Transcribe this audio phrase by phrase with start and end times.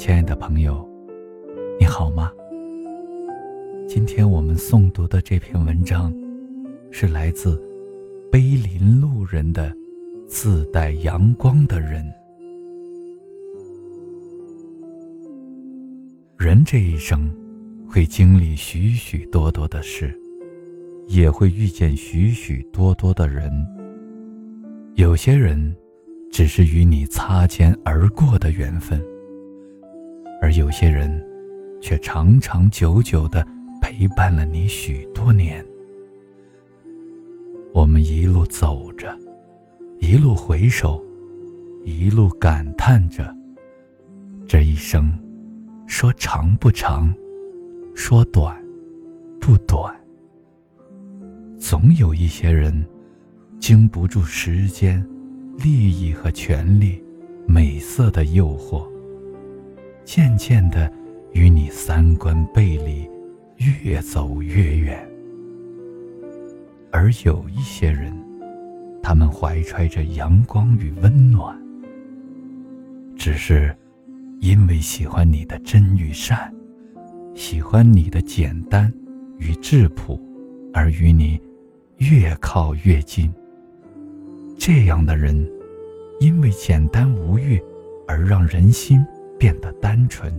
[0.00, 0.88] 亲爱的朋友，
[1.78, 2.32] 你好吗？
[3.86, 6.10] 今天我们诵读的这篇文章，
[6.90, 7.62] 是来自
[8.32, 9.70] 碑林路人的
[10.26, 12.02] “自带阳光的人”。
[16.38, 17.30] 人这一生，
[17.86, 20.18] 会经历许许多多的事，
[21.08, 23.52] 也会遇见许许多多的人。
[24.94, 25.76] 有些人，
[26.32, 28.98] 只是与你擦肩而过的缘分。
[30.40, 31.24] 而有些人，
[31.80, 33.46] 却长长久久的
[33.80, 35.64] 陪伴了你许多年。
[37.72, 39.16] 我们一路走着，
[40.00, 41.02] 一路回首，
[41.84, 43.34] 一路感叹着，
[44.48, 45.12] 这一生，
[45.86, 47.12] 说长不长，
[47.94, 48.60] 说短
[49.40, 49.94] 不短。
[51.58, 52.84] 总有一些人，
[53.60, 55.06] 经不住时间、
[55.58, 57.00] 利益和权力、
[57.46, 58.88] 美色的诱惑。
[60.04, 60.90] 渐渐的，
[61.32, 63.08] 与你三观背离，
[63.84, 65.08] 越走越远。
[66.90, 68.12] 而有一些人，
[69.02, 71.56] 他们怀揣着阳光与温暖，
[73.16, 73.74] 只是
[74.40, 76.52] 因为喜欢你的真与善，
[77.34, 78.92] 喜欢你的简单
[79.38, 80.20] 与质朴，
[80.72, 81.40] 而与你
[81.98, 83.32] 越靠越近。
[84.58, 85.48] 这样的人，
[86.18, 87.62] 因为简单无欲，
[88.08, 89.00] 而让人心。
[89.40, 90.30] 变得单纯，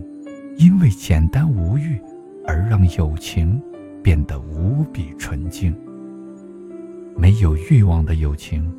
[0.56, 2.00] 因为简单无欲，
[2.46, 3.60] 而让友情
[4.00, 5.76] 变得无比纯净。
[7.16, 8.72] 没有欲望的友情，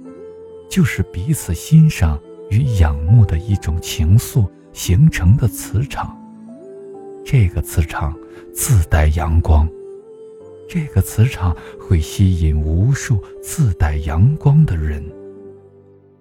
[0.70, 2.18] 就是彼此欣赏
[2.50, 6.18] 与仰慕的一种情愫形成的磁场。
[7.26, 8.18] 这个磁场
[8.54, 9.68] 自带阳光，
[10.70, 15.04] 这个磁场会吸引无数自带阳光的人。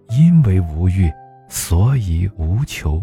[0.08, 1.08] 因为无欲，
[1.48, 3.00] 所以无求。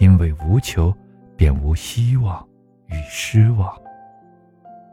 [0.00, 0.94] 因为无求，
[1.36, 2.46] 便无希望
[2.86, 3.72] 与失望。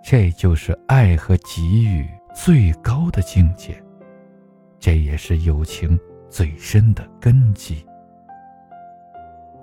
[0.03, 3.81] 这就是爱和给予最高的境界，
[4.79, 7.85] 这也是友情最深的根基。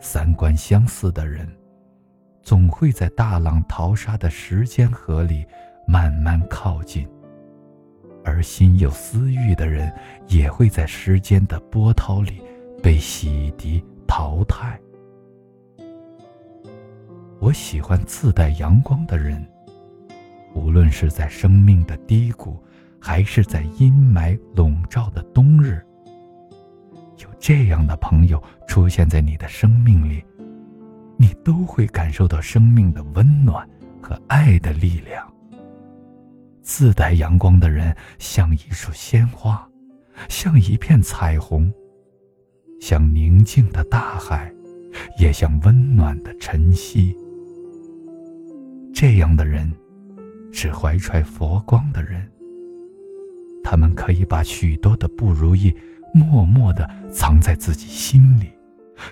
[0.01, 1.49] 三观相似的人，
[2.41, 5.45] 总会在大浪淘沙的时间河里
[5.87, 7.05] 慢慢靠近；
[8.25, 9.93] 而心有私欲的人，
[10.29, 12.41] 也会在时间的波涛里
[12.81, 14.81] 被洗涤淘汰。
[17.41, 19.47] 我喜欢自带阳光的人。
[20.55, 22.63] 无论是在生命的低谷，
[23.01, 25.81] 还是在阴霾笼罩的冬日，
[27.19, 30.25] 有这样的朋友出现在你的生命里，
[31.17, 33.69] 你都会感受到生命的温暖
[34.03, 35.25] 和爱的力量。
[36.63, 39.67] 自带阳光的人，像一束鲜花，
[40.29, 41.73] 像一片彩虹，
[42.81, 44.53] 像宁静的大海，
[45.21, 47.17] 也像温暖的晨曦。
[49.01, 49.73] 这样的人，
[50.51, 52.21] 是怀揣佛光的人。
[53.63, 55.73] 他们可以把许多的不如意
[56.13, 58.51] 默默的藏在自己心里，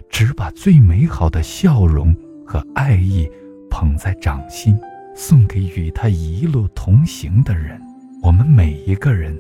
[0.09, 2.13] 只把最美好的笑容
[2.45, 3.31] 和爱意
[3.71, 4.77] 捧在掌心，
[5.15, 7.81] 送给与他一路同行的人。
[8.25, 9.39] 我们每一个人，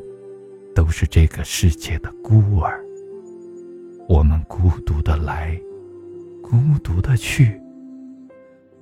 [0.76, 2.80] 都是这个世界的孤儿。
[4.08, 5.60] 我们孤独的来，
[6.40, 7.60] 孤独的去，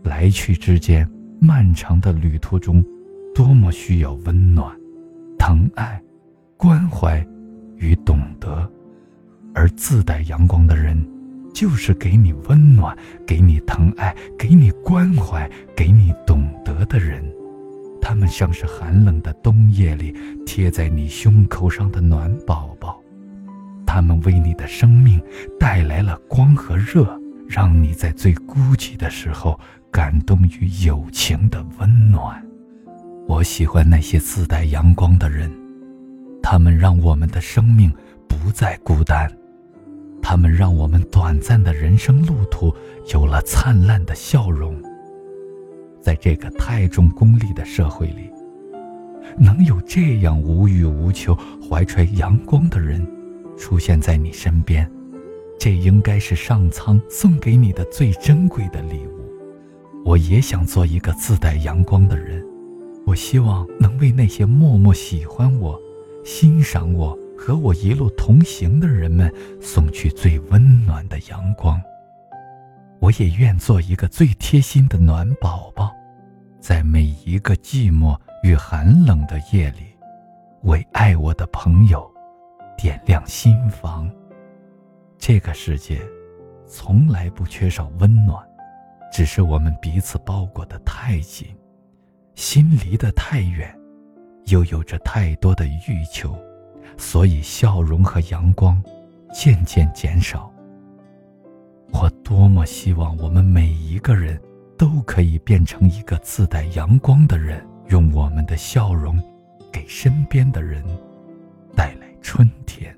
[0.02, 1.10] 来去之间。
[1.40, 2.84] 漫长的旅途中，
[3.34, 4.74] 多么需要温暖、
[5.38, 6.00] 疼爱、
[6.56, 7.24] 关怀
[7.76, 8.70] 与懂得，
[9.54, 11.04] 而自带阳光的人，
[11.52, 12.96] 就是给你温暖、
[13.26, 17.22] 给你疼爱、给你关怀、给你懂得的人。
[18.00, 20.14] 他们像是寒冷的冬夜里
[20.44, 23.00] 贴在你胸口上的暖宝宝，
[23.86, 25.20] 他们为你的生命
[25.58, 27.18] 带来了光和热，
[27.48, 29.58] 让你在最孤寂的时候。
[29.94, 32.44] 感动于友情的温暖，
[33.28, 35.48] 我喜欢那些自带阳光的人，
[36.42, 37.94] 他们让我们的生命
[38.28, 39.30] 不再孤单，
[40.20, 42.74] 他们让我们短暂的人生路途
[43.12, 44.74] 有了灿烂的笑容。
[46.00, 48.28] 在这个太重功利的社会里，
[49.38, 53.06] 能有这样无欲无求、怀揣阳光的人
[53.56, 54.90] 出现在你身边，
[55.64, 60.04] 这应该是上苍送给你的最珍贵的礼物。
[60.04, 62.44] 我也想做一个自带阳光的人，
[63.06, 65.80] 我希望能为那些默默喜欢我、
[66.22, 71.80] 欣赏我和我一路同行的人们送去最温暖的阳光。
[73.00, 75.90] 我也愿做一个最贴心的暖宝宝，
[76.60, 79.86] 在每一个寂寞与寒冷的夜里，
[80.64, 82.06] 为爱我的朋友
[82.76, 84.06] 点亮心房。
[85.26, 86.02] 这个世界
[86.66, 88.46] 从来不缺少温暖。
[89.10, 91.46] 只是我们彼此包裹的太紧，
[92.34, 93.74] 心离得太远，
[94.48, 96.38] 又有着太多的欲求，
[96.98, 98.84] 所以笑容和阳光
[99.32, 100.52] 渐渐减少。
[101.90, 104.38] 我多么希望我们每一个人
[104.76, 109.18] 都可以变成一个自带阳光的人，用我们的笑容
[109.72, 110.84] 给身边的人
[111.74, 112.94] 带来春天，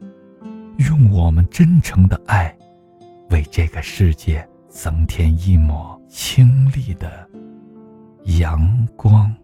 [0.86, 2.56] 用我们真诚的爱
[3.30, 7.28] 为这个世界增添一抹清丽的
[8.38, 9.35] 阳光。